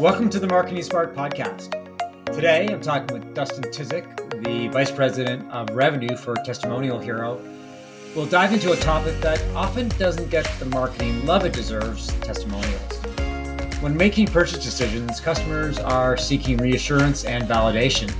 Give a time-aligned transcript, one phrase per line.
[0.00, 1.72] Welcome to the Marketing Spark podcast.
[2.32, 7.38] Today I'm talking with Dustin Tysick, the Vice President of Revenue for Testimonial Hero.
[8.16, 12.96] We'll dive into a topic that often doesn't get the marketing love it deserves testimonials.
[13.82, 18.10] When making purchase decisions, customers are seeking reassurance and validation.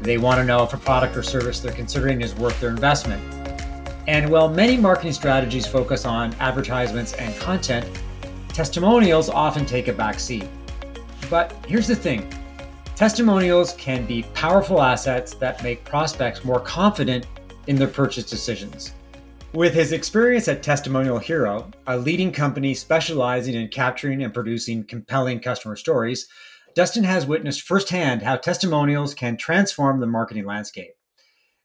[0.00, 3.22] They want to know if a product or service they're considering is worth their investment.
[4.08, 7.86] And while many marketing strategies focus on advertisements and content,
[8.48, 10.48] testimonials often take a back seat.
[11.30, 12.30] But here's the thing
[12.96, 17.26] testimonials can be powerful assets that make prospects more confident
[17.66, 18.92] in their purchase decisions.
[19.52, 25.38] With his experience at Testimonial Hero, a leading company specializing in capturing and producing compelling
[25.38, 26.28] customer stories,
[26.74, 30.94] Dustin has witnessed firsthand how testimonials can transform the marketing landscape.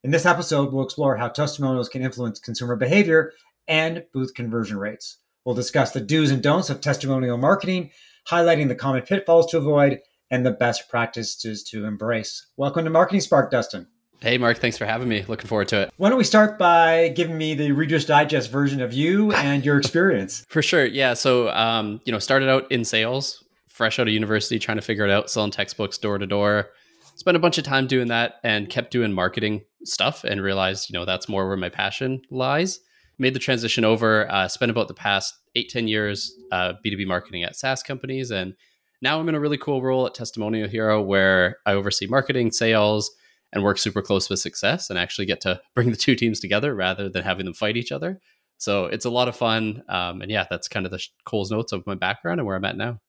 [0.03, 3.33] In this episode, we'll explore how testimonials can influence consumer behavior
[3.67, 5.17] and boost conversion rates.
[5.43, 7.89] We'll discuss the do's and don'ts of testimonial marketing
[8.27, 9.99] highlighting the common pitfalls to avoid
[10.31, 12.47] and the best practices to embrace.
[12.57, 13.87] Welcome to Marketing Spark, Dustin.
[14.21, 15.23] Hey, Mark, thanks for having me.
[15.27, 15.93] Looking forward to it.
[15.95, 19.77] Why don't we start by giving me the Reader's Digest version of you and your
[19.77, 20.45] experience?
[20.49, 20.85] for sure.
[20.85, 21.13] Yeah.
[21.13, 25.05] So, um, you know, started out in sales, fresh out of university, trying to figure
[25.05, 26.69] it out, selling textbooks door to door.
[27.15, 30.99] Spent a bunch of time doing that and kept doing marketing stuff and realized, you
[30.99, 32.81] know, that's more where my passion lies.
[33.19, 37.43] Made the transition over, uh, spent about the past eight ten years uh, B2B marketing
[37.43, 38.31] at SaaS companies.
[38.31, 38.55] And
[39.01, 43.11] now I'm in a really cool role at Testimonial Hero where I oversee marketing, sales,
[43.51, 46.73] and work super close with success and actually get to bring the two teams together
[46.73, 48.19] rather than having them fight each other.
[48.57, 49.83] So it's a lot of fun.
[49.87, 52.65] Um, and yeah, that's kind of the Cole's notes of my background and where I'm
[52.65, 52.99] at now.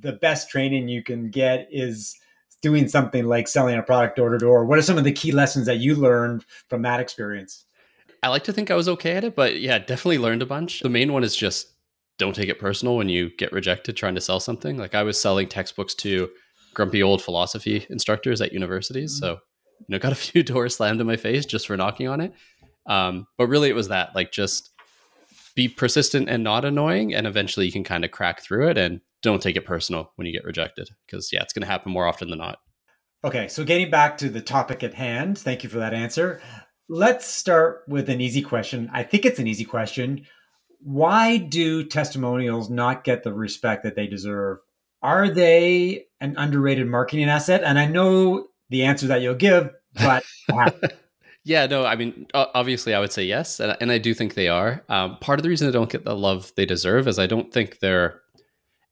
[0.00, 2.16] The best training you can get is
[2.62, 4.64] doing something like selling a product door to door.
[4.64, 7.66] What are some of the key lessons that you learned from that experience?
[8.22, 10.80] I like to think I was okay at it, but yeah, definitely learned a bunch.
[10.80, 11.72] The main one is just
[12.18, 14.76] don't take it personal when you get rejected trying to sell something.
[14.76, 16.30] Like I was selling textbooks to
[16.72, 19.20] grumpy old philosophy instructors at universities.
[19.20, 19.26] Mm-hmm.
[19.26, 19.40] So,
[19.80, 22.32] you know, got a few doors slammed in my face just for knocking on it.
[22.86, 24.70] Um, but really it was that like just
[25.54, 27.14] be persistent and not annoying.
[27.14, 30.26] And eventually you can kind of crack through it and don't take it personal when
[30.26, 30.88] you get rejected.
[31.10, 32.58] Cause yeah, it's going to happen more often than not.
[33.24, 33.48] Okay.
[33.48, 36.40] So getting back to the topic at hand, thank you for that answer.
[36.88, 38.90] Let's start with an easy question.
[38.92, 40.26] I think it's an easy question
[40.84, 44.58] why do testimonials not get the respect that they deserve?
[45.02, 47.62] Are they an underrated marketing asset?
[47.64, 50.24] And I know the answer that you'll give, but
[51.44, 54.48] yeah, no, I mean, obviously, I would say yes, and, and I do think they
[54.48, 54.82] are.
[54.88, 57.52] Um, part of the reason they don't get the love they deserve is I don't
[57.52, 58.20] think they're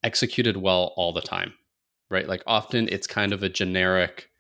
[0.02, 1.54] executed well all the time,
[2.10, 2.28] right?
[2.28, 4.30] Like often, it's kind of a generic,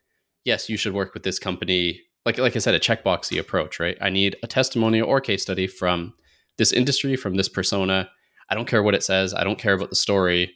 [0.44, 2.00] yes, you should work with this company.
[2.26, 3.96] Like, like I said, a checkboxy approach, right?
[4.00, 6.12] I need a testimonial or case study from
[6.58, 8.10] this industry from this persona.
[8.50, 9.32] I don't care what it says.
[9.32, 10.54] I don't care about the story.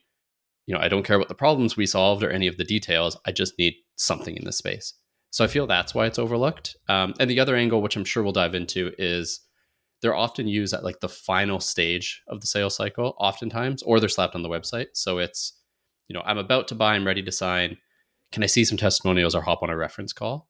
[0.67, 3.17] You know, I don't care about the problems we solved or any of the details.
[3.27, 4.93] I just need something in this space.
[5.31, 6.77] So I feel that's why it's overlooked.
[6.89, 9.41] Um, and the other angle, which I'm sure we'll dive into, is
[10.03, 14.09] they're often used at like the final stage of the sales cycle, oftentimes, or they're
[14.09, 14.89] slapped on the website.
[14.93, 15.59] So it's,
[16.09, 17.79] you know, I'm about to buy, I'm ready to sign.
[18.31, 20.49] Can I see some testimonials or hop on a reference call?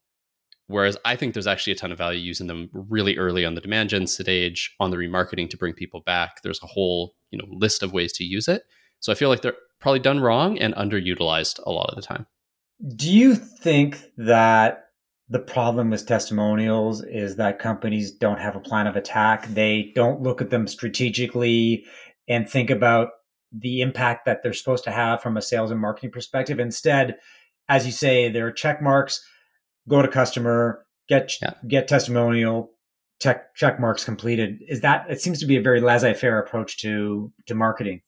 [0.67, 3.61] Whereas I think there's actually a ton of value using them really early on the
[3.61, 6.41] demand gen stage, on the remarketing to bring people back.
[6.41, 8.63] There's a whole you know list of ways to use it.
[8.99, 12.25] So I feel like they're probably done wrong and underutilized a lot of the time.
[12.95, 14.85] Do you think that
[15.29, 19.47] the problem with testimonials is that companies don't have a plan of attack?
[19.47, 21.85] They don't look at them strategically
[22.27, 23.09] and think about
[23.51, 26.59] the impact that they're supposed to have from a sales and marketing perspective.
[26.59, 27.15] Instead,
[27.69, 29.25] as you say, there are check marks
[29.87, 31.53] go to customer, get yeah.
[31.67, 32.71] get testimonial,
[33.21, 34.59] check check marks completed.
[34.67, 38.01] Is that it seems to be a very laissez-faire approach to to marketing.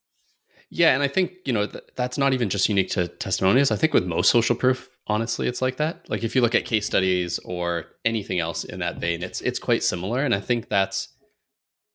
[0.70, 3.72] Yeah, and I think you know th- that's not even just unique to testimonials.
[3.72, 6.10] I think with most social proof, honestly, it's like that.
[6.10, 9.60] Like if you look at case studies or anything else in that vein, it's it's
[9.60, 10.24] quite similar.
[10.24, 11.08] And I think that's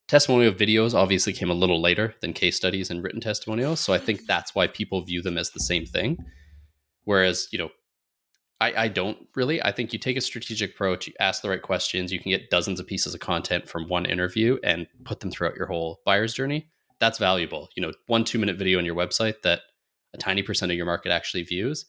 [0.09, 3.81] testimonial videos obviously came a little later than case studies and written testimonials.
[3.81, 6.17] So I think that's why people view them as the same thing.
[7.05, 7.71] Whereas you know
[8.63, 9.61] I, I don't really.
[9.61, 12.49] I think you take a strategic approach, you ask the right questions, you can get
[12.49, 16.33] dozens of pieces of content from one interview and put them throughout your whole buyer's
[16.33, 16.69] journey.
[17.01, 17.71] That's valuable.
[17.75, 19.63] You know, one two minute video on your website that
[20.15, 21.87] a tiny percent of your market actually views,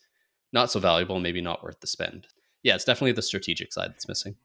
[0.52, 2.26] not so valuable, maybe not worth the spend.
[2.64, 4.36] Yeah, it's definitely the strategic side that's missing.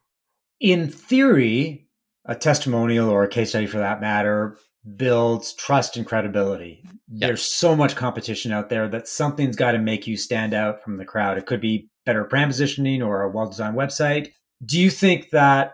[0.61, 1.89] In theory,
[2.27, 4.59] a testimonial or a case study for that matter
[4.97, 6.85] builds trust and credibility.
[7.09, 10.99] There's so much competition out there that something's got to make you stand out from
[10.99, 11.39] the crowd.
[11.39, 14.33] It could be better brand positioning or a well designed website.
[14.65, 15.73] Do you think that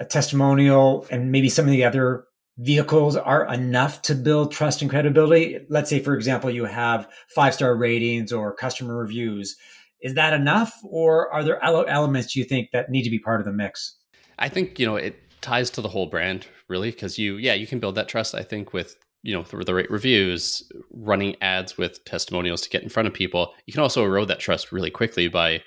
[0.00, 2.24] a testimonial and maybe some of the other
[2.56, 5.58] vehicles are enough to build trust and credibility?
[5.68, 9.54] Let's say, for example, you have five star ratings or customer reviews.
[10.00, 13.44] Is that enough, or are there elements you think that need to be part of
[13.44, 13.98] the mix?
[14.38, 17.66] I think you know it ties to the whole brand really because you yeah you
[17.66, 18.34] can build that trust.
[18.34, 22.82] I think with you know the, the right reviews, running ads with testimonials to get
[22.82, 23.54] in front of people.
[23.66, 25.62] You can also erode that trust really quickly by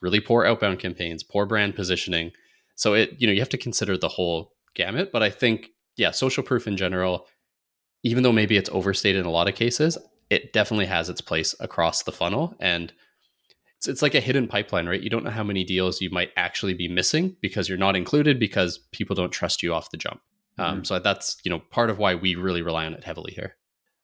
[0.00, 2.32] really poor outbound campaigns, poor brand positioning.
[2.74, 5.12] So it you know you have to consider the whole gamut.
[5.12, 7.26] But I think yeah, social proof in general,
[8.02, 9.98] even though maybe it's overstated in a lot of cases,
[10.30, 12.92] it definitely has its place across the funnel and
[13.78, 15.00] it's, it's like a hidden pipeline, right?
[15.00, 18.38] You don't know how many deals you might actually be missing because you're not included
[18.38, 20.20] because people don't trust you off the jump.
[20.58, 20.84] Um, mm-hmm.
[20.84, 23.56] So that's you know part of why we really rely on it heavily here.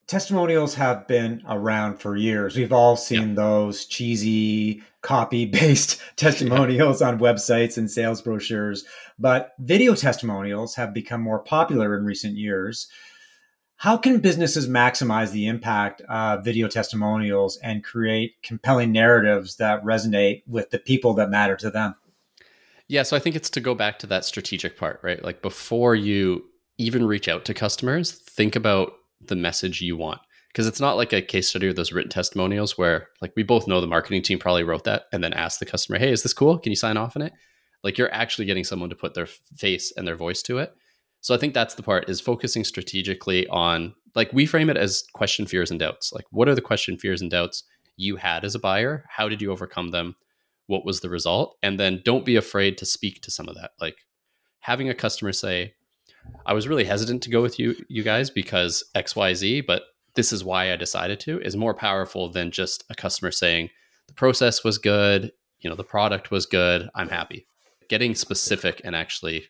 [0.06, 2.56] Testimonials have been around for years.
[2.56, 3.35] We've all seen yeah.
[3.37, 7.09] those cheesy copy based testimonials yeah.
[7.09, 8.85] on websites and sales brochures,
[9.19, 12.89] but video testimonials have become more popular in recent years.
[13.77, 20.43] How can businesses maximize the impact of video testimonials and create compelling narratives that resonate
[20.47, 21.95] with the people that matter to them?
[22.89, 25.23] Yeah, so I think it's to go back to that strategic part, right?
[25.25, 26.45] Like before you
[26.79, 30.21] even reach out to customers, think about the message you want.
[30.49, 33.67] Because it's not like a case study or those written testimonials where, like, we both
[33.67, 36.33] know the marketing team probably wrote that and then asked the customer, hey, is this
[36.33, 36.61] cool?
[36.61, 37.33] Can you sign off on it?
[37.83, 40.73] Like, you're actually getting someone to put their face and their voice to it.
[41.23, 45.03] So I think that's the part is focusing strategically on, like, we frame it as
[45.13, 46.13] question, fears, and doubts.
[46.13, 47.65] Like, what are the question, fears, and doubts
[47.97, 49.05] you had as a buyer?
[49.09, 50.15] How did you overcome them?
[50.66, 53.72] What was the result and then don't be afraid to speak to some of that.
[53.81, 53.96] Like
[54.61, 55.75] having a customer say
[56.46, 59.82] i was really hesitant to go with you you guys because xyz but
[60.14, 63.69] this is why i decided to is more powerful than just a customer saying
[64.08, 65.31] the process was good
[65.64, 67.46] you know the product was good i'm happy.
[67.88, 69.44] Getting specific and actually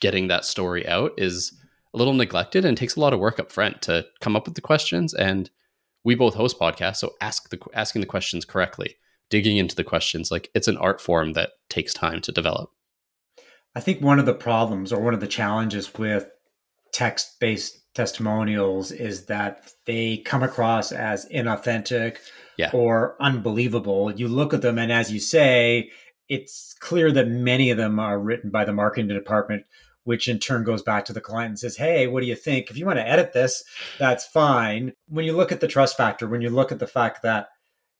[0.00, 1.56] getting that story out is
[1.94, 4.54] a little neglected and takes a lot of work up front to come up with
[4.54, 5.50] the questions and
[6.04, 8.96] we both host podcasts so ask the asking the questions correctly
[9.32, 12.68] digging into the questions like it's an art form that takes time to develop
[13.74, 16.28] i think one of the problems or one of the challenges with
[16.92, 22.18] text based testimonials is that they come across as inauthentic
[22.58, 22.68] yeah.
[22.74, 25.90] or unbelievable you look at them and as you say
[26.28, 29.64] it's clear that many of them are written by the marketing department
[30.04, 32.68] which in turn goes back to the client and says, Hey, what do you think?
[32.68, 33.62] If you want to edit this,
[34.00, 34.94] that's fine.
[35.06, 37.46] When you look at the trust factor, when you look at the fact that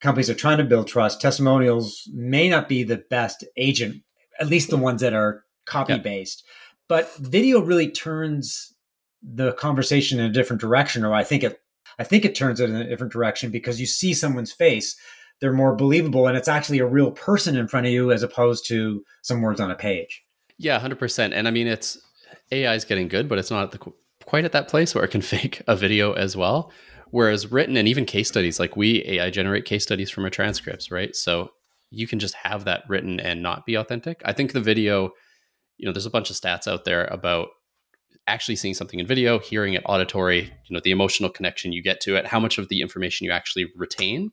[0.02, 4.02] companies are trying to build trust, testimonials may not be the best agent,
[4.38, 6.42] at least the ones that are copy based.
[6.44, 6.50] Yeah.
[6.88, 8.74] But video really turns
[9.22, 11.60] the conversation in a different direction, or I think it
[11.98, 14.96] I think it turns it in a different direction because you see someone's face.
[15.40, 18.66] They're more believable and it's actually a real person in front of you as opposed
[18.68, 20.24] to some words on a page.
[20.56, 21.32] Yeah, 100%.
[21.32, 21.98] And I mean, it's
[22.50, 23.92] AI is getting good, but it's not at the,
[24.24, 26.72] quite at that place where it can fake a video as well.
[27.12, 30.90] Whereas written and even case studies, like we AI generate case studies from our transcripts,
[30.90, 31.14] right?
[31.14, 31.50] So
[31.90, 34.22] you can just have that written and not be authentic.
[34.24, 35.10] I think the video,
[35.76, 37.48] you know, there's a bunch of stats out there about
[38.26, 42.00] actually seeing something in video, hearing it auditory, you know, the emotional connection you get
[42.00, 44.30] to it, how much of the information you actually retain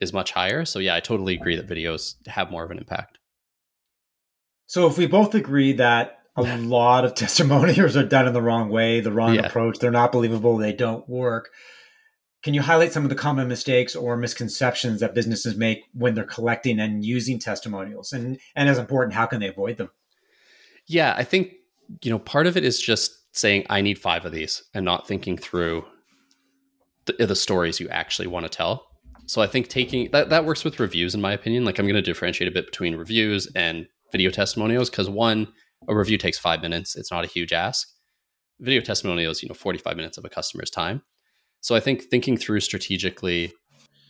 [0.00, 0.64] is much higher.
[0.64, 3.18] So yeah, I totally agree that videos have more of an impact.
[4.66, 8.70] So if we both agree that a lot of testimonials are done in the wrong
[8.70, 9.46] way, the wrong yeah.
[9.46, 11.50] approach, they're not believable, they don't work
[12.42, 16.24] can you highlight some of the common mistakes or misconceptions that businesses make when they're
[16.24, 18.12] collecting and using testimonials?
[18.12, 19.90] And and as important, how can they avoid them?
[20.86, 21.52] Yeah, I think
[22.02, 25.06] you know part of it is just saying I need five of these and not
[25.06, 25.84] thinking through
[27.06, 28.86] the, the stories you actually want to tell.
[29.26, 31.64] So I think taking that that works with reviews in my opinion.
[31.64, 35.48] Like I'm going to differentiate a bit between reviews and video testimonials because one
[35.88, 37.88] a review takes 5 minutes, it's not a huge ask.
[38.60, 41.02] Video testimonials, you know, 45 minutes of a customer's time.
[41.62, 43.52] So I think thinking through strategically,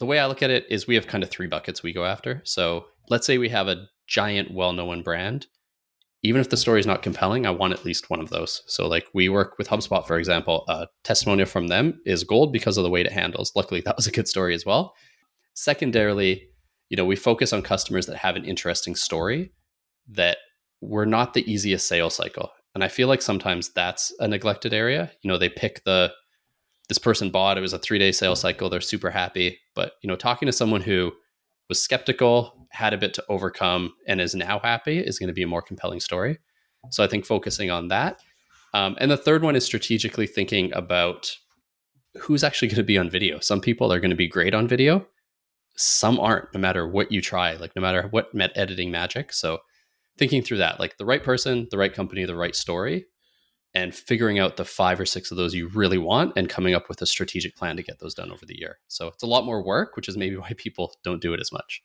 [0.00, 2.04] the way I look at it is we have kind of three buckets we go
[2.04, 2.40] after.
[2.44, 5.46] So let's say we have a giant, well known brand.
[6.24, 8.62] Even if the story is not compelling, I want at least one of those.
[8.66, 12.78] So, like we work with HubSpot, for example, a testimonial from them is gold because
[12.78, 13.52] of the weight it handles.
[13.56, 14.94] Luckily, that was a good story as well.
[15.54, 16.48] Secondarily,
[16.90, 19.52] you know, we focus on customers that have an interesting story
[20.10, 20.38] that
[20.80, 22.50] we're not the easiest sales cycle.
[22.74, 25.10] And I feel like sometimes that's a neglected area.
[25.22, 26.12] You know, they pick the
[26.92, 27.56] this person bought.
[27.56, 28.68] It was a three day sales cycle.
[28.68, 29.58] They're super happy.
[29.74, 31.12] But you know, talking to someone who
[31.70, 35.42] was skeptical, had a bit to overcome, and is now happy is going to be
[35.42, 36.38] a more compelling story.
[36.90, 38.20] So I think focusing on that.
[38.74, 41.34] Um, and the third one is strategically thinking about
[42.20, 43.40] who's actually going to be on video.
[43.40, 45.06] Some people are going to be great on video.
[45.74, 49.32] Some aren't, no matter what you try, like no matter what met editing magic.
[49.32, 49.60] So
[50.18, 53.06] thinking through that, like the right person, the right company, the right story,
[53.74, 56.88] and figuring out the five or six of those you really want and coming up
[56.88, 58.78] with a strategic plan to get those done over the year.
[58.88, 61.52] So it's a lot more work, which is maybe why people don't do it as
[61.52, 61.82] much.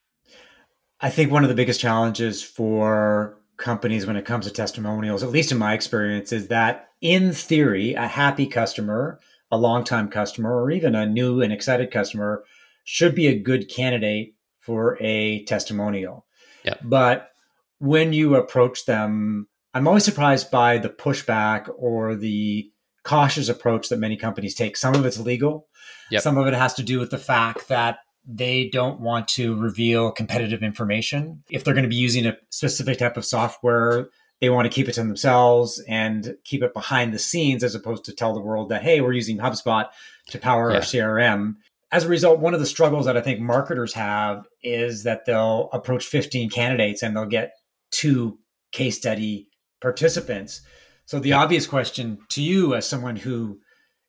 [0.99, 5.29] I think one of the biggest challenges for companies when it comes to testimonials, at
[5.29, 9.19] least in my experience, is that in theory, a happy customer,
[9.51, 12.43] a longtime customer, or even a new and excited customer
[12.83, 16.25] should be a good candidate for a testimonial.
[16.63, 16.79] Yep.
[16.83, 17.31] But
[17.79, 22.71] when you approach them, I'm always surprised by the pushback or the
[23.03, 24.75] cautious approach that many companies take.
[24.75, 25.67] Some of it's legal.
[26.11, 26.21] Yep.
[26.21, 30.11] Some of it has to do with the fact that they don't want to reveal
[30.11, 31.43] competitive information.
[31.49, 34.09] If they're going to be using a specific type of software,
[34.41, 38.03] they want to keep it to themselves and keep it behind the scenes as opposed
[38.05, 39.87] to tell the world that, hey, we're using HubSpot
[40.29, 40.77] to power yeah.
[40.77, 41.55] our CRM.
[41.91, 45.69] As a result, one of the struggles that I think marketers have is that they'll
[45.71, 47.53] approach 15 candidates and they'll get
[47.91, 48.37] two
[48.73, 49.46] case study
[49.81, 50.61] participants.
[51.05, 53.59] So the obvious question to you as someone who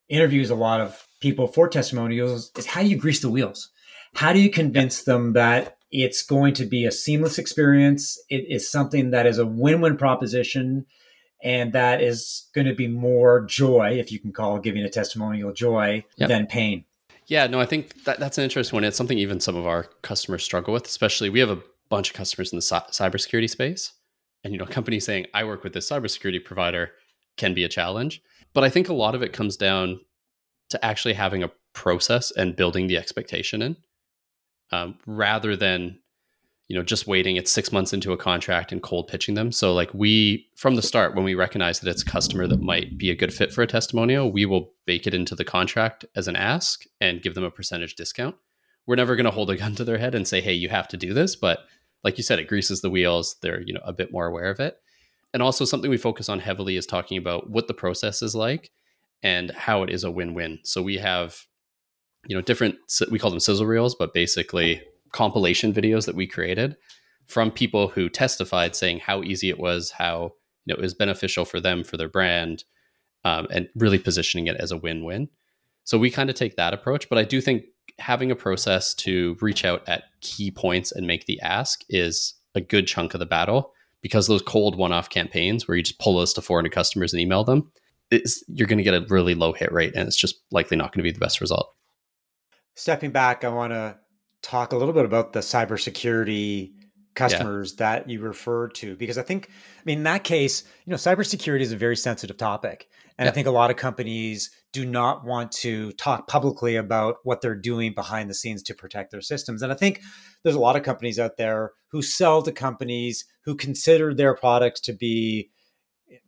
[0.09, 3.69] interviews a lot of people for testimonials is how do you grease the wheels?
[4.15, 8.19] How do you convince them that it's going to be a seamless experience?
[8.29, 10.85] It is something that is a win win proposition
[11.41, 15.53] and that is going to be more joy, if you can call giving a testimonial
[15.53, 16.27] joy, yep.
[16.27, 16.83] than pain.
[17.27, 18.83] Yeah, no, I think that, that's an interesting one.
[18.83, 22.15] It's something even some of our customers struggle with, especially we have a bunch of
[22.15, 23.93] customers in the cybersecurity space.
[24.43, 26.91] And, you know, companies saying, I work with this cybersecurity provider
[27.37, 28.21] can be a challenge.
[28.53, 29.99] But I think a lot of it comes down
[30.69, 33.77] to actually having a process and building the expectation in
[34.71, 35.99] um, rather than
[36.67, 39.73] you know just waiting it's six months into a contract and cold pitching them so
[39.73, 43.09] like we from the start when we recognize that it's a customer that might be
[43.09, 46.35] a good fit for a testimonial we will bake it into the contract as an
[46.35, 48.35] ask and give them a percentage discount
[48.85, 50.87] we're never going to hold a gun to their head and say hey you have
[50.87, 51.59] to do this but
[52.03, 54.59] like you said it greases the wheels they're you know a bit more aware of
[54.59, 54.77] it.
[55.33, 58.71] And also something we focus on heavily is talking about what the process is like
[59.21, 60.59] and how it is a win-win.
[60.63, 61.45] So we have
[62.25, 62.75] you know different
[63.11, 66.75] we call them sizzle reels but basically compilation videos that we created
[67.27, 70.33] from people who testified saying how easy it was how
[70.65, 72.63] you know it was beneficial for them for their brand
[73.23, 75.27] um, and really positioning it as a win-win.
[75.83, 77.63] So we kind of take that approach but i do think
[77.99, 82.61] having a process to reach out at key points and make the ask is a
[82.61, 83.73] good chunk of the battle.
[84.01, 87.43] Because those cold one-off campaigns where you just pull us to 400 customers and email
[87.43, 87.69] them
[88.47, 91.03] you're going to get a really low hit rate and it's just likely not going
[91.03, 91.73] to be the best result.
[92.75, 93.97] Stepping back, I want to
[94.41, 96.71] talk a little bit about the cybersecurity
[97.19, 97.97] customers yeah.
[97.97, 101.61] that you refer to because I think, I mean, in that case, you know, cybersecurity
[101.61, 103.31] is a very sensitive topic, and yeah.
[103.31, 107.55] I think a lot of companies do not want to talk publicly about what they're
[107.55, 109.61] doing behind the scenes to protect their systems.
[109.61, 110.01] And I think
[110.43, 114.79] there's a lot of companies out there who sell to companies who consider their products
[114.81, 115.49] to be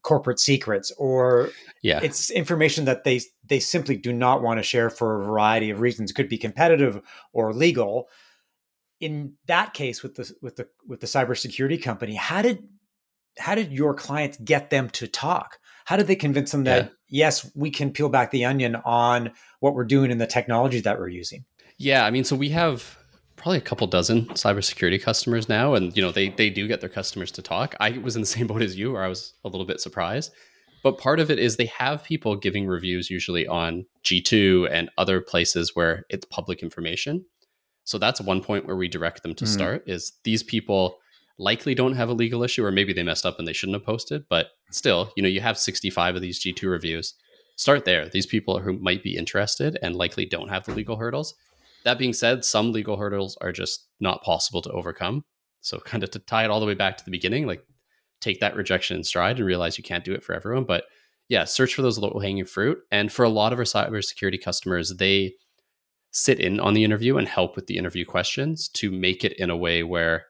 [0.04, 1.50] corporate secrets or
[1.82, 2.00] yeah.
[2.04, 5.80] it's information that they they simply do not want to share for a variety of
[5.80, 7.02] reasons it could be competitive
[7.34, 8.08] or legal
[9.02, 12.64] in that case with the with the with the cybersecurity company how did
[13.38, 16.90] how did your clients get them to talk how did they convince them that yeah.
[17.26, 20.98] yes we can peel back the onion on what we're doing and the technology that
[21.00, 21.44] we're using
[21.78, 22.98] yeah i mean so we have
[23.42, 26.90] probably a couple dozen cybersecurity customers now, and you know they they do get their
[26.90, 27.76] customers to talk.
[27.80, 30.32] I was in the same boat as you, where I was a little bit surprised.
[30.84, 35.22] But part of it is they have people giving reviews usually on G2 and other
[35.22, 37.24] places where it's public information.
[37.84, 39.48] So that's one point where we direct them to mm.
[39.48, 41.00] start is these people
[41.38, 43.86] likely don't have a legal issue or maybe they messed up and they shouldn't have
[43.86, 47.16] posted, but still, you know, you have 65 of these G2 reviews.
[47.56, 48.08] Start there.
[48.08, 51.36] These people who might be interested and likely don't have the legal hurdles
[51.84, 55.24] that being said, some legal hurdles are just not possible to overcome.
[55.62, 57.66] So, kind of to tie it all the way back to the beginning, like
[58.20, 60.64] take that rejection in stride and realize you can't do it for everyone.
[60.64, 60.86] But
[61.28, 62.80] yeah, search for those low hanging fruit.
[62.92, 65.34] And for a lot of our cybersecurity customers, they
[66.12, 69.50] sit in on the interview and help with the interview questions to make it in
[69.50, 70.26] a way where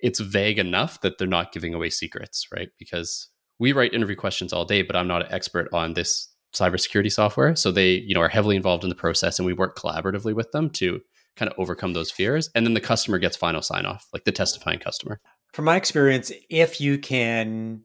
[0.00, 2.68] it's vague enough that they're not giving away secrets, right?
[2.78, 7.12] Because we write interview questions all day, but I'm not an expert on this cybersecurity
[7.12, 7.54] software.
[7.56, 10.50] So they, you know, are heavily involved in the process and we work collaboratively with
[10.52, 11.00] them to
[11.36, 12.50] kind of overcome those fears.
[12.54, 15.20] And then the customer gets final sign off, like the testifying customer.
[15.52, 17.82] From my experience, if you can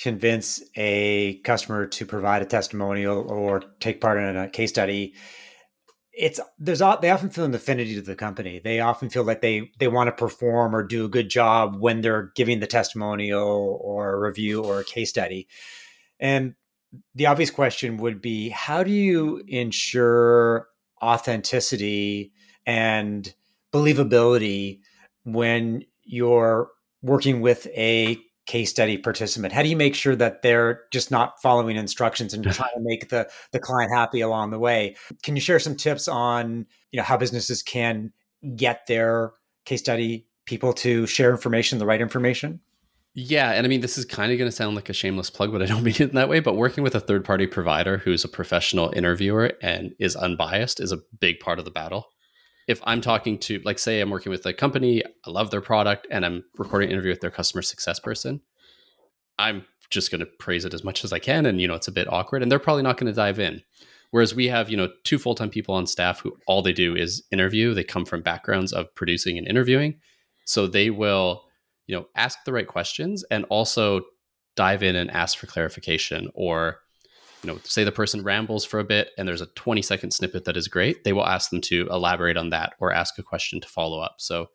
[0.00, 5.14] convince a customer to provide a testimonial or take part in a case study,
[6.16, 8.60] it's there's they often feel an affinity to the company.
[8.62, 12.00] They often feel like they they want to perform or do a good job when
[12.00, 15.48] they're giving the testimonial or a review or a case study.
[16.20, 16.54] And
[17.14, 20.68] the obvious question would be how do you ensure
[21.02, 22.32] authenticity
[22.66, 23.34] and
[23.72, 24.80] believability
[25.24, 26.70] when you're
[27.02, 29.52] working with a case study participant?
[29.52, 33.08] How do you make sure that they're just not following instructions and trying to make
[33.08, 34.96] the the client happy along the way?
[35.22, 38.12] Can you share some tips on you know how businesses can
[38.56, 39.32] get their
[39.64, 42.60] case study people to share information, the right information?
[43.16, 45.52] Yeah, and I mean this is kind of going to sound like a shameless plug,
[45.52, 46.40] but I don't mean it in that way.
[46.40, 50.92] But working with a third party provider who's a professional interviewer and is unbiased is
[50.92, 52.08] a big part of the battle.
[52.66, 56.06] If I'm talking to, like, say, I'm working with a company, I love their product,
[56.10, 58.40] and I'm recording an interview with their customer success person,
[59.38, 61.88] I'm just going to praise it as much as I can, and you know it's
[61.88, 63.62] a bit awkward, and they're probably not going to dive in.
[64.10, 66.94] Whereas we have, you know, two full time people on staff who all they do
[66.94, 67.74] is interview.
[67.74, 70.00] They come from backgrounds of producing and interviewing,
[70.44, 71.44] so they will
[71.86, 74.02] you know ask the right questions and also
[74.56, 76.78] dive in and ask for clarification or
[77.44, 80.44] you know say the person rambles for a bit and there's a 20 second snippet
[80.44, 83.60] that is great they will ask them to elaborate on that or ask a question
[83.60, 84.16] to follow up.
[84.18, 84.48] So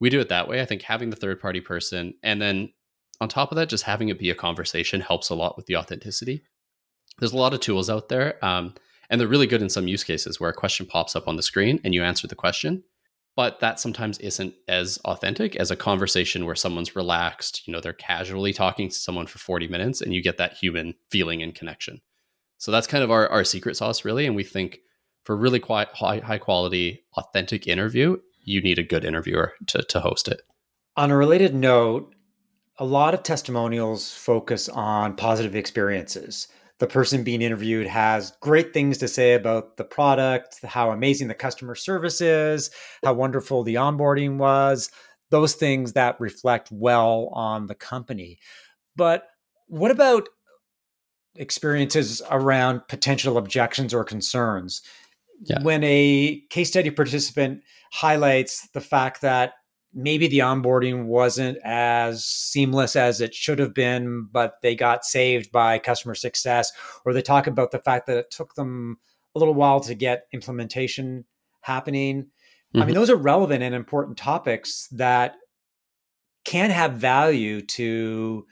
[0.00, 0.60] we do it that way.
[0.60, 2.72] I think having the third party person and then
[3.20, 5.76] on top of that just having it be a conversation helps a lot with the
[5.76, 6.42] authenticity.
[7.18, 8.74] There's a lot of tools out there um,
[9.08, 11.42] and they're really good in some use cases where a question pops up on the
[11.42, 12.84] screen and you answer the question
[13.36, 17.92] but that sometimes isn't as authentic as a conversation where someone's relaxed you know they're
[17.92, 22.00] casually talking to someone for 40 minutes and you get that human feeling and connection
[22.58, 24.26] so that's kind of our, our secret sauce really.
[24.26, 24.80] And we think
[25.24, 30.00] for really quite high, high quality authentic interview you need a good interviewer to, to
[30.00, 30.40] host it.
[30.96, 32.14] On a related note
[32.78, 36.46] a lot of testimonials focus on positive experiences.
[36.78, 41.34] The person being interviewed has great things to say about the product, how amazing the
[41.34, 42.70] customer service is,
[43.04, 44.92] how wonderful the onboarding was,
[45.30, 48.38] those things that reflect well on the company.
[48.94, 49.24] But
[49.66, 50.28] what about
[51.38, 54.82] experiences around potential objections or concerns?
[55.44, 55.62] Yeah.
[55.62, 59.52] When a case study participant highlights the fact that
[59.94, 65.50] maybe the onboarding wasn't as seamless as it should have been, but they got saved
[65.50, 66.72] by customer success,
[67.04, 68.98] or they talk about the fact that it took them
[69.34, 71.24] a little while to get implementation
[71.62, 72.24] happening.
[72.24, 72.76] Mm-hmm.
[72.76, 73.00] I mean, mm-hmm.
[73.00, 75.36] those are relevant and important topics that
[76.44, 78.46] can have value to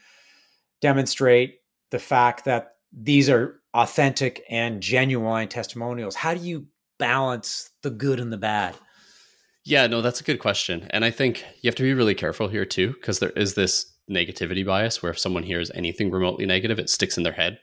[0.80, 1.56] demonstrate
[1.90, 6.14] the fact that these are authentic and genuine testimonials.
[6.14, 6.66] How do you
[6.98, 8.74] balance the good and the bad?
[9.64, 10.86] Yeah, no, that's a good question.
[10.90, 13.92] And I think you have to be really careful here too, because there is this
[14.10, 17.58] negativity bias where if someone hears anything remotely negative, it sticks in their head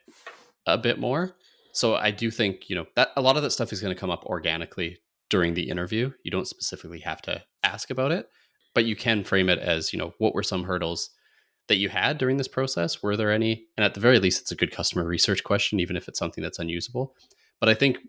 [0.67, 1.35] a bit more.
[1.71, 3.99] So I do think, you know, that a lot of that stuff is going to
[3.99, 6.11] come up organically during the interview.
[6.23, 8.27] You don't specifically have to ask about it,
[8.75, 11.09] but you can frame it as, you know, what were some hurdles
[11.67, 13.01] that you had during this process?
[13.01, 13.65] Were there any?
[13.77, 16.43] And at the very least, it's a good customer research question, even if it's something
[16.43, 17.15] that's unusable.
[17.59, 17.99] But I think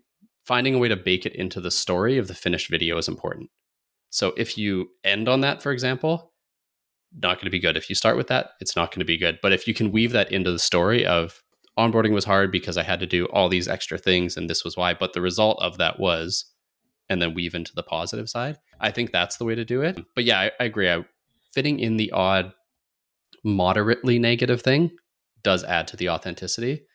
[0.45, 3.49] finding a way to bake it into the story of the finished video is important.
[4.09, 6.33] So if you end on that, for example,
[7.21, 7.77] not going to be good.
[7.77, 9.39] If you start with that, it's not going to be good.
[9.41, 11.41] But if you can weave that into the story of
[11.77, 14.77] onboarding was hard because I had to do all these extra things and this was
[14.77, 16.45] why, but the result of that was,
[17.09, 19.99] and then weave into the positive side, I think that's the way to do it.
[20.15, 20.89] But yeah, I, I agree.
[20.89, 21.05] I,
[21.53, 22.51] fitting in the odd,
[23.45, 24.91] moderately negative thing
[25.43, 26.85] does add to the authenticity.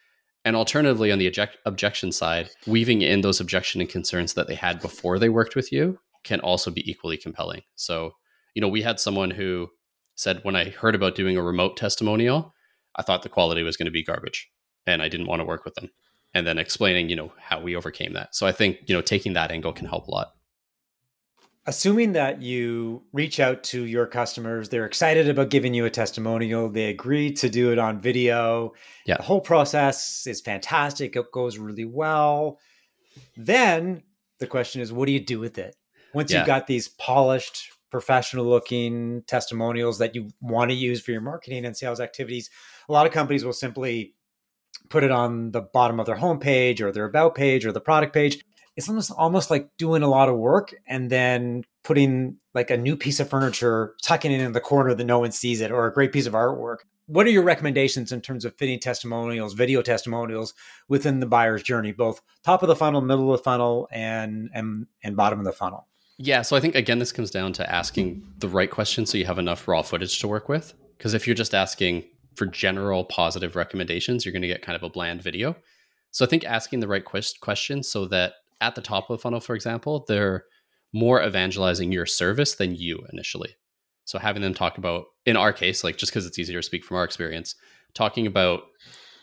[0.45, 4.55] And alternatively, on the object, objection side, weaving in those objection and concerns that they
[4.55, 7.63] had before they worked with you can also be equally compelling.
[7.77, 8.13] So,
[8.55, 9.69] you know, we had someone who
[10.17, 12.53] said, when I heard about doing a remote testimonial,
[12.97, 14.51] I thought the quality was going to be garbage
[14.87, 15.91] and I didn't want to work with them.
[16.35, 18.35] And then explaining, you know, how we overcame that.
[18.35, 20.29] So I think, you know, taking that angle can help a lot.
[21.67, 26.71] Assuming that you reach out to your customers, they're excited about giving you a testimonial,
[26.71, 28.73] they agree to do it on video.
[29.07, 29.19] Yeah.
[29.19, 31.17] The whole process is fantastic.
[31.17, 32.59] It goes really well.
[33.37, 34.03] Then
[34.39, 35.77] the question is, what do you do with it?
[36.15, 36.39] once yeah.
[36.39, 41.65] you've got these polished professional looking testimonials that you want to use for your marketing
[41.65, 42.51] and sales activities
[42.89, 44.15] a lot of companies will simply
[44.89, 48.15] put it on the bottom of their homepage or their about page or the product
[48.15, 48.45] page
[48.81, 52.97] it's almost almost like doing a lot of work and then putting like a new
[52.97, 55.93] piece of furniture tucking it in the corner that no one sees it or a
[55.93, 60.55] great piece of artwork what are your recommendations in terms of fitting testimonials video testimonials
[60.89, 64.87] within the buyer's journey both top of the funnel middle of the funnel and and,
[65.05, 65.87] and bottom of the funnel
[66.23, 69.25] yeah, so I think again this comes down to asking the right questions so you
[69.25, 70.75] have enough raw footage to work with.
[70.99, 74.83] Because if you're just asking for general positive recommendations, you're going to get kind of
[74.83, 75.57] a bland video.
[76.11, 79.23] So I think asking the right quest- questions so that at the top of the
[79.23, 80.45] funnel, for example, they're
[80.93, 83.57] more evangelizing your service than you initially.
[84.05, 86.85] So having them talk about, in our case, like just because it's easier to speak
[86.85, 87.55] from our experience,
[87.95, 88.63] talking about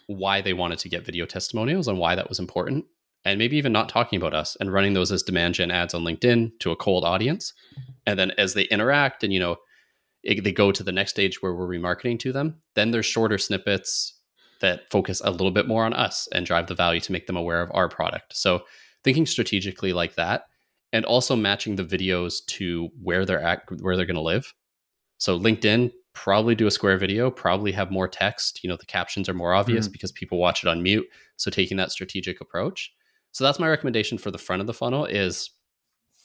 [0.08, 2.86] why they wanted to get video testimonials and why that was important
[3.26, 6.04] and maybe even not talking about us and running those as demand gen ads on
[6.04, 7.52] LinkedIn to a cold audience.
[8.06, 9.58] And then as they interact and, you know,
[10.24, 12.62] it, they go to the next stage where we're remarketing to them.
[12.76, 14.18] Then there's shorter snippets
[14.62, 17.38] that focus a little bit more on us and drive the value to make them
[17.38, 18.36] aware of our product.
[18.36, 18.64] So
[19.04, 20.46] thinking strategically like that
[20.94, 24.54] and also matching the videos to where they're at where they're going to live.
[25.18, 29.30] So LinkedIn probably do a square video, probably have more text, you know, the captions
[29.30, 29.92] are more obvious mm.
[29.92, 31.06] because people watch it on mute,
[31.36, 32.94] so taking that strategic approach.
[33.32, 35.52] So that's my recommendation for the front of the funnel is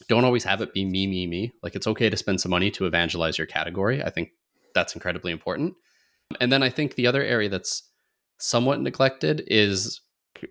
[0.08, 1.52] don't always have it be me me me.
[1.62, 4.02] Like it's okay to spend some money to evangelize your category.
[4.02, 4.30] I think
[4.74, 5.74] that's incredibly important.
[6.40, 7.82] And then I think the other area that's
[8.38, 10.00] somewhat neglected is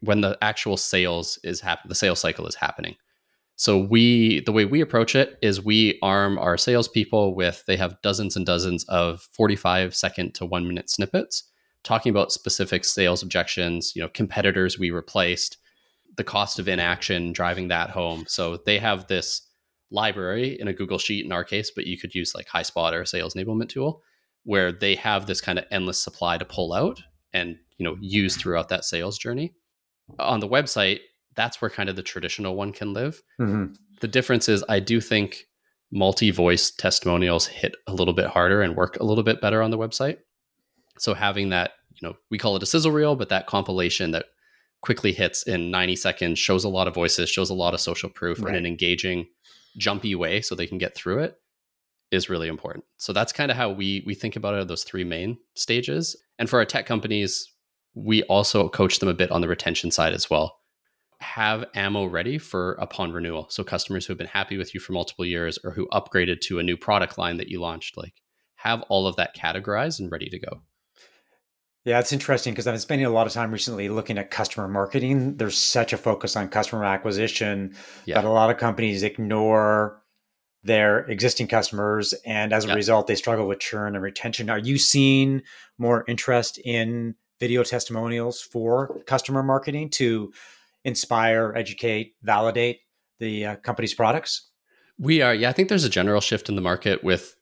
[0.01, 2.95] when the actual sales is happening, the sales cycle is happening.
[3.55, 8.01] So we, the way we approach it is we arm our salespeople with they have
[8.01, 11.43] dozens and dozens of 45 second to one minute snippets
[11.83, 15.57] talking about specific sales objections, you know, competitors we replaced,
[16.17, 18.25] the cost of inaction, driving that home.
[18.27, 19.47] So they have this
[19.89, 23.01] library in a Google Sheet in our case, but you could use like HighSpot or
[23.01, 24.03] a sales enablement tool
[24.43, 27.01] where they have this kind of endless supply to pull out
[27.33, 29.53] and you know use throughout that sales journey.
[30.19, 30.99] On the website,
[31.35, 33.21] that's where kind of the traditional one can live.
[33.39, 33.73] Mm-hmm.
[34.01, 35.45] The difference is I do think
[35.91, 39.77] multi-voice testimonials hit a little bit harder and work a little bit better on the
[39.77, 40.17] website.
[40.97, 41.71] So having that,
[42.01, 44.25] you know, we call it a sizzle reel, but that compilation that
[44.81, 48.09] quickly hits in 90 seconds shows a lot of voices, shows a lot of social
[48.09, 48.49] proof right.
[48.49, 49.27] in an engaging,
[49.77, 51.35] jumpy way so they can get through it
[52.11, 52.83] is really important.
[52.97, 56.15] So that's kind of how we we think about it those three main stages.
[56.37, 57.49] And for our tech companies,
[57.93, 60.57] we also coach them a bit on the retention side as well.
[61.19, 63.47] Have ammo ready for upon renewal.
[63.49, 66.59] So customers who have been happy with you for multiple years or who upgraded to
[66.59, 68.13] a new product line that you launched, like
[68.55, 70.61] have all of that categorized and ready to go.
[71.83, 74.67] Yeah, it's interesting because I've been spending a lot of time recently looking at customer
[74.67, 75.37] marketing.
[75.37, 77.75] There's such a focus on customer acquisition
[78.05, 78.15] yeah.
[78.15, 80.01] that a lot of companies ignore
[80.63, 82.13] their existing customers.
[82.23, 84.51] And as a result, they struggle with churn and retention.
[84.51, 85.41] Are you seeing
[85.79, 90.31] more interest in video testimonials for customer marketing to
[90.85, 92.79] inspire, educate, validate
[93.19, 94.49] the uh, company's products?
[94.97, 95.33] We are.
[95.33, 97.35] Yeah, I think there's a general shift in the market with,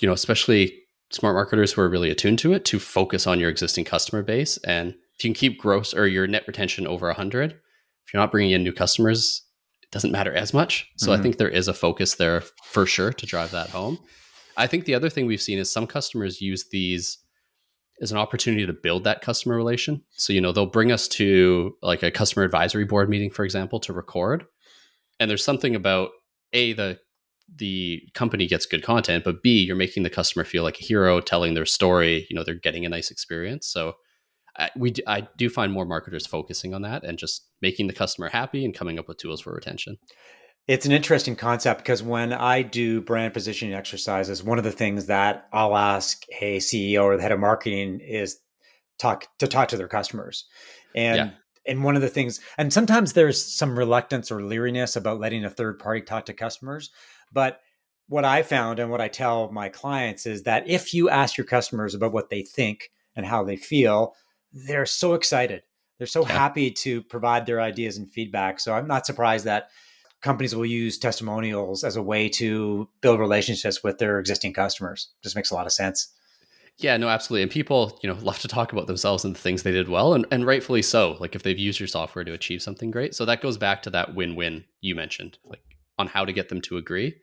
[0.00, 0.76] you know, especially
[1.10, 4.58] smart marketers who are really attuned to it to focus on your existing customer base.
[4.58, 8.32] And if you can keep gross or your net retention over 100, if you're not
[8.32, 9.42] bringing in new customers,
[9.82, 10.90] it doesn't matter as much.
[10.96, 11.20] So mm-hmm.
[11.20, 13.98] I think there is a focus there for sure to drive that home.
[14.56, 17.18] I think the other thing we've seen is some customers use these
[18.00, 20.02] as an opportunity to build that customer relation.
[20.10, 23.80] So, you know, they'll bring us to like a customer advisory board meeting, for example,
[23.80, 24.44] to record.
[25.20, 26.10] And there's something about
[26.52, 26.98] A, the
[27.56, 31.20] the company gets good content, but B, you're making the customer feel like a hero,
[31.20, 32.26] telling their story.
[32.30, 33.66] You know, they're getting a nice experience.
[33.66, 33.94] So,
[34.56, 38.28] I, we I do find more marketers focusing on that and just making the customer
[38.28, 39.98] happy and coming up with tools for retention.
[40.66, 45.06] It's an interesting concept because when I do brand positioning exercises, one of the things
[45.06, 48.38] that I'll ask a CEO or the head of marketing is
[48.98, 50.46] talk to talk to their customers.
[50.94, 51.30] And yeah
[51.66, 55.48] and one of the things and sometimes there's some reluctance or leeriness about letting a
[55.48, 56.90] third party talk to customers
[57.32, 57.62] but
[58.08, 61.46] what I found and what I tell my clients is that if you ask your
[61.46, 64.14] customers about what they think and how they feel,
[64.52, 65.62] they're so excited.
[65.98, 66.32] They're so yeah.
[66.32, 68.60] happy to provide their ideas and feedback.
[68.60, 69.68] So I'm not surprised that
[70.24, 75.10] companies will use testimonials as a way to build relationships with their existing customers.
[75.22, 76.08] Just makes a lot of sense.
[76.78, 77.42] Yeah, no, absolutely.
[77.42, 80.14] And people, you know, love to talk about themselves and the things they did well,
[80.14, 81.18] and, and rightfully so.
[81.20, 83.14] Like if they've used your software to achieve something great.
[83.14, 85.36] So that goes back to that win-win you mentioned.
[85.44, 85.60] Like
[85.98, 87.16] on how to get them to agree,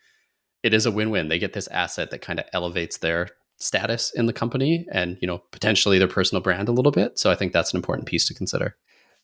[0.62, 1.28] it is a win-win.
[1.28, 5.28] They get this asset that kind of elevates their status in the company and, you
[5.28, 7.18] know, potentially their personal brand a little bit.
[7.18, 8.78] So I think that's an important piece to consider.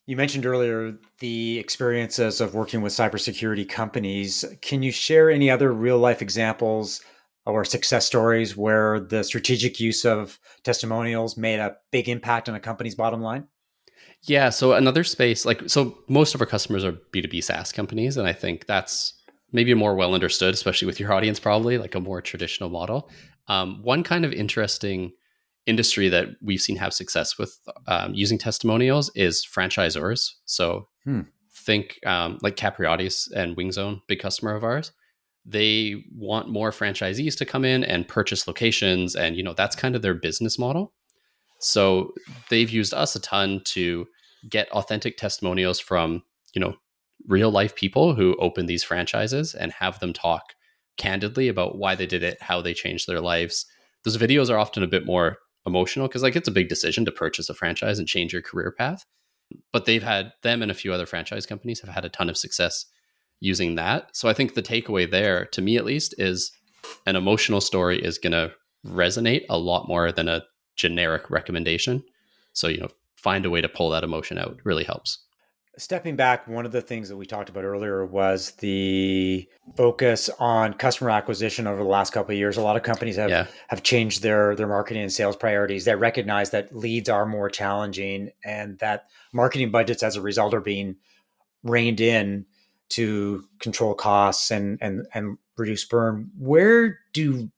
[0.08, 4.46] You mentioned earlier the experiences of working with cybersecurity companies.
[4.62, 7.02] Can you share any other real life examples
[7.46, 12.60] or success stories where the strategic use of testimonials made a big impact on a
[12.60, 13.48] company's bottom line?
[14.24, 14.50] Yeah.
[14.50, 18.16] So another space, like, so most of our customers are B2B SaaS companies.
[18.16, 19.14] And I think that's
[19.52, 23.10] maybe more well understood, especially with your audience, probably like a more traditional model.
[23.50, 25.12] Um, one kind of interesting
[25.68, 30.32] industry that we've seen have success with um, using testimonials is franchisors.
[30.46, 31.22] So hmm.
[31.54, 34.92] think um, like Capriotti's and WingZone, big customer of ours.
[35.46, 39.96] They want more franchisees to come in and purchase locations, and you know that's kind
[39.96, 40.94] of their business model.
[41.60, 42.14] So
[42.50, 44.08] they've used us a ton to
[44.50, 46.76] get authentic testimonials from you know
[47.28, 50.54] real life people who open these franchises and have them talk
[50.98, 53.66] candidly about why they did it, how they changed their lives.
[54.04, 57.12] Those videos are often a bit more emotional because like it's a big decision to
[57.12, 59.06] purchase a franchise and change your career path.
[59.72, 62.38] But they've had them and a few other franchise companies have had a ton of
[62.38, 62.86] success
[63.40, 64.16] using that.
[64.16, 66.52] So I think the takeaway there, to me at least, is
[67.06, 68.52] an emotional story is going to
[68.86, 70.44] resonate a lot more than a
[70.76, 72.04] generic recommendation.
[72.54, 75.20] So, you know, find a way to pull that emotion out really helps.
[75.80, 80.74] Stepping back, one of the things that we talked about earlier was the focus on
[80.74, 82.58] customer acquisition over the last couple of years.
[82.58, 83.46] A lot of companies have yeah.
[83.68, 85.86] have changed their their marketing and sales priorities.
[85.86, 90.62] They recognize that leads are more challenging and that marketing budgets as a result are
[90.62, 90.96] being
[91.62, 92.48] reined in
[92.90, 96.32] to control costs and and and reduce burn.
[96.40, 97.52] Where do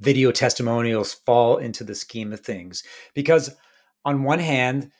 [0.00, 2.82] video testimonials fall into the scheme of things?
[3.14, 3.56] Because
[4.04, 4.90] on one hand,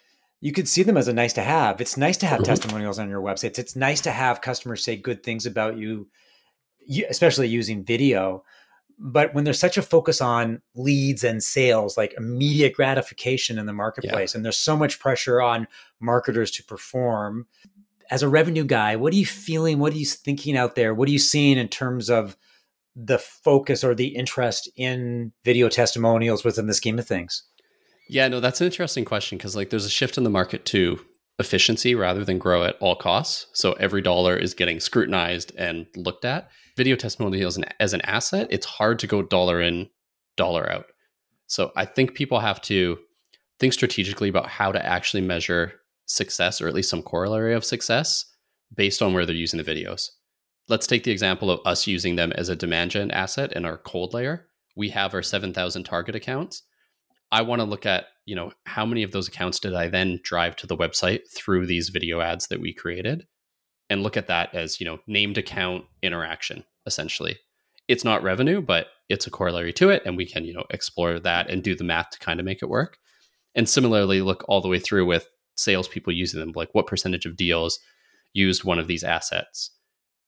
[0.42, 1.81] you could see them as a nice to have.
[1.81, 2.46] It's nice to have mm-hmm.
[2.46, 3.61] testimonials on your websites.
[3.61, 6.09] It's nice to have customers say good things about you,
[7.09, 8.42] especially using video.
[8.98, 13.72] But when there's such a focus on leads and sales, like immediate gratification in the
[13.72, 14.38] marketplace, yeah.
[14.38, 15.68] and there's so much pressure on
[16.00, 17.46] marketers to perform,
[18.11, 19.78] as a revenue guy, what are you feeling?
[19.78, 20.92] What are you thinking out there?
[20.92, 22.37] What are you seeing in terms of
[22.96, 27.44] the focus or the interest in video testimonials within the scheme of things?
[28.09, 31.01] Yeah, no, that's an interesting question because like there's a shift in the market to
[31.38, 33.47] efficiency rather than grow at all costs.
[33.55, 36.51] So every dollar is getting scrutinized and looked at.
[36.77, 39.88] Video testimonials as an asset, it's hard to go dollar in,
[40.37, 40.87] dollar out.
[41.47, 42.99] So I think people have to
[43.59, 45.75] think strategically about how to actually measure
[46.07, 48.25] success or at least some corollary of success
[48.75, 50.09] based on where they're using the videos.
[50.69, 53.77] Let's take the example of us using them as a demand gen asset in our
[53.79, 54.47] cold layer.
[54.77, 56.62] We have our 7,000 target accounts
[57.33, 60.21] I want to look at, you know, how many of those accounts did I then
[60.23, 63.27] drive to the website through these video ads that we created
[63.88, 67.38] and look at that as, you know, named account interaction essentially.
[67.88, 71.18] It's not revenue, but it's a corollary to it and we can, you know, explore
[71.18, 72.99] that and do the math to kind of make it work.
[73.55, 77.37] And similarly, look all the way through with salespeople using them, like what percentage of
[77.37, 77.79] deals
[78.35, 79.71] used one of these assets.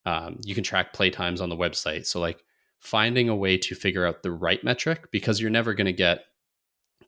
[0.06, 2.06] Um, you can track play times on the website.
[2.06, 2.44] So, like,
[2.80, 6.24] finding a way to figure out the right metric because you're never going to get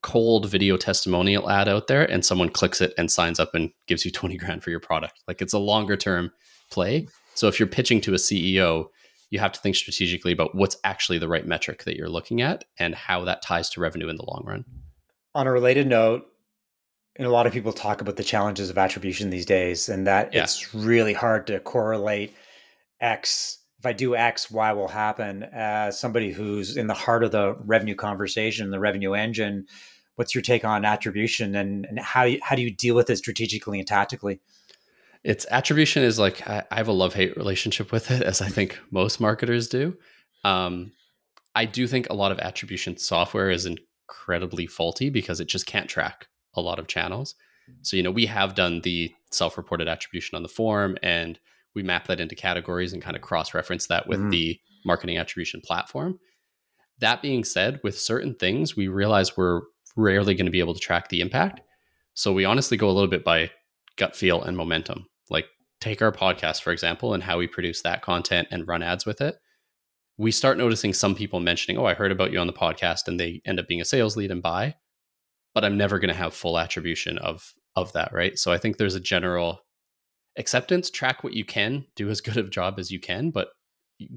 [0.06, 4.04] cold video testimonial ad out there and someone clicks it and signs up and gives
[4.04, 5.20] you 20 grand for your product.
[5.26, 6.30] Like it's a longer term
[6.70, 7.08] play.
[7.34, 8.86] So if you're pitching to a CEO,
[9.30, 12.64] you have to think strategically about what's actually the right metric that you're looking at
[12.78, 14.64] and how that ties to revenue in the long run.
[15.34, 16.24] On a related note,
[17.16, 20.32] and a lot of people talk about the challenges of attribution these days and that
[20.32, 20.44] yeah.
[20.44, 22.32] it's really hard to correlate
[23.00, 25.42] X if I do X, Y will happen.
[25.52, 29.66] As somebody who's in the heart of the revenue conversation, the revenue engine,
[30.16, 33.78] what's your take on attribution and, and how, how do you deal with it strategically
[33.78, 34.40] and tactically?
[35.24, 38.48] It's attribution is like, I, I have a love hate relationship with it, as I
[38.48, 39.96] think most marketers do.
[40.44, 40.92] Um,
[41.54, 45.88] I do think a lot of attribution software is incredibly faulty because it just can't
[45.88, 47.34] track a lot of channels.
[47.82, 51.38] So, you know, we have done the self reported attribution on the form and
[51.74, 54.30] we map that into categories and kind of cross reference that with mm.
[54.30, 56.18] the marketing attribution platform.
[57.00, 59.62] That being said, with certain things, we realize we're
[59.96, 61.60] rarely going to be able to track the impact.
[62.14, 63.50] So we honestly go a little bit by
[63.96, 65.06] gut feel and momentum.
[65.30, 65.46] Like
[65.80, 69.20] take our podcast, for example, and how we produce that content and run ads with
[69.20, 69.36] it.
[70.18, 73.20] We start noticing some people mentioning, Oh, I heard about you on the podcast, and
[73.20, 74.76] they end up being a sales lead and buy.
[75.54, 78.38] But I'm never going to have full attribution of of that, right?
[78.38, 79.60] So I think there's a general
[80.36, 83.48] acceptance track what you can do as good of a job as you can but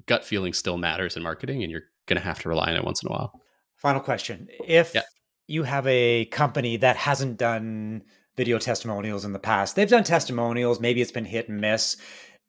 [0.05, 2.83] gut feeling still matters in marketing and you're going to have to rely on it
[2.83, 3.31] once in a while
[3.75, 5.01] final question if yeah.
[5.49, 8.03] You have a company that hasn't done
[8.37, 11.97] video testimonials in the past they've done testimonials maybe it's been hit and miss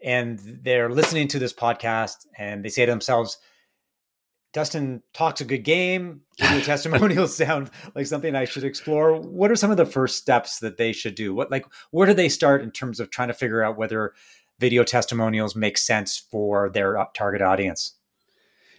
[0.03, 3.39] and they're listening to this podcast and they say to themselves
[4.53, 6.23] Dustin talks a good game.
[6.41, 9.21] Video testimonials sound like something I should explore.
[9.21, 11.35] What are some of the first steps that they should do?
[11.35, 14.13] What like where do they start in terms of trying to figure out whether
[14.59, 17.95] video testimonials make sense for their uh, target audience?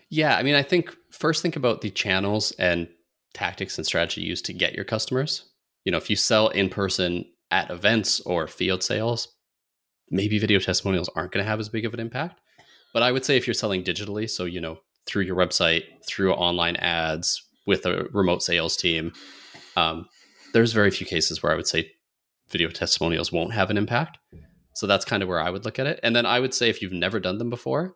[0.10, 2.90] Yeah, I mean, I think first think about the channels and
[3.34, 5.50] tactics and strategy used to get your customers.
[5.84, 9.28] You know, if you sell in person at events or field sales,
[10.10, 12.40] maybe video testimonials aren't going to have as big of an impact.
[12.94, 16.34] But I would say if you're selling digitally, so you know, through your website, through
[16.34, 19.14] online ads with a remote sales team,
[19.76, 20.08] um,
[20.54, 21.92] there's very few cases where I would say
[22.50, 24.18] video testimonials won't have an impact.
[24.74, 26.00] So that's kind of where I would look at it.
[26.04, 27.96] And then I would say if you've never done them before,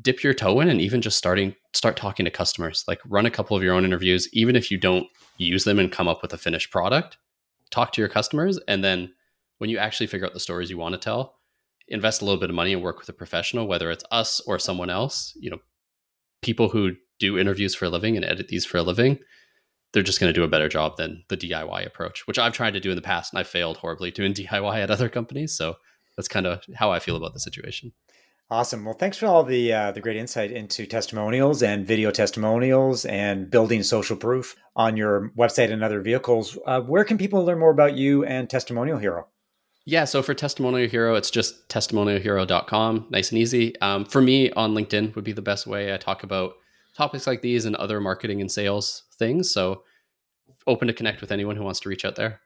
[0.00, 2.84] dip your toe in and even just starting start talking to customers.
[2.88, 5.92] Like run a couple of your own interviews, even if you don't use them and
[5.92, 7.18] come up with a finished product.
[7.70, 9.12] Talk to your customers, and then
[9.58, 11.36] when you actually figure out the stories you want to tell,
[11.86, 14.58] invest a little bit of money and work with a professional, whether it's us or
[14.58, 15.36] someone else.
[15.38, 15.58] You know,
[16.42, 19.18] people who do interviews for a living and edit these for a living,
[19.92, 22.72] they're just going to do a better job than the DIY approach, which I've tried
[22.72, 25.56] to do in the past and I failed horribly doing DIY at other companies.
[25.56, 25.76] So
[26.16, 27.92] that's kind of how I feel about the situation.
[28.52, 28.84] Awesome.
[28.84, 33.48] Well, thanks for all the uh, the great insight into testimonials and video testimonials and
[33.48, 36.58] building social proof on your website and other vehicles.
[36.66, 39.28] Uh, where can people learn more about you and Testimonial Hero?
[39.86, 43.80] Yeah, so for Testimonial Hero, it's just testimonialhero.com, nice and easy.
[43.80, 45.94] Um, for me, on LinkedIn would be the best way.
[45.94, 46.54] I talk about
[46.96, 49.48] topics like these and other marketing and sales things.
[49.48, 49.84] So
[50.66, 52.40] open to connect with anyone who wants to reach out there.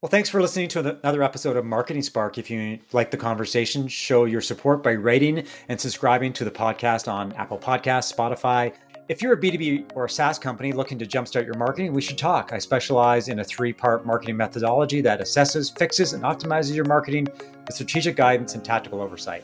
[0.00, 2.38] Well, thanks for listening to another episode of Marketing Spark.
[2.38, 7.12] If you like the conversation, show your support by rating and subscribing to the podcast
[7.12, 8.72] on Apple Podcasts, Spotify.
[9.08, 12.16] If you're a B2B or a SaaS company looking to jumpstart your marketing, we should
[12.16, 12.52] talk.
[12.52, 17.26] I specialize in a three part marketing methodology that assesses, fixes, and optimizes your marketing
[17.26, 19.42] with strategic guidance and tactical oversight.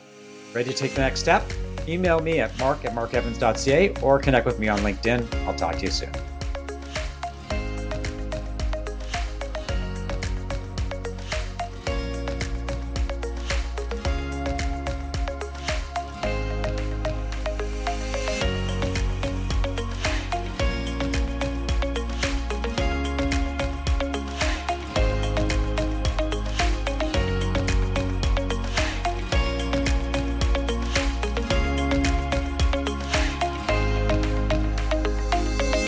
[0.52, 1.42] Ready to take the next step?
[1.88, 5.34] Email me at mark at markevans.ca or connect with me on LinkedIn.
[5.46, 6.12] I'll talk to you soon.